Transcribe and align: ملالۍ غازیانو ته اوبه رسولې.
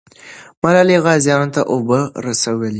ملالۍ 0.61 0.97
غازیانو 1.05 1.47
ته 1.55 1.61
اوبه 1.71 1.99
رسولې. 2.25 2.69